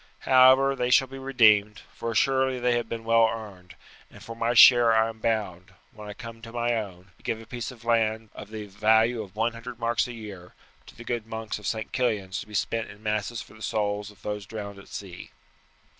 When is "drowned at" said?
14.47-14.87